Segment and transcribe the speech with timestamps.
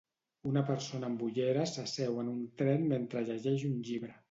[0.51, 4.15] Una persona amb ulleres s'asseu en un tren mentre llegeix un llibre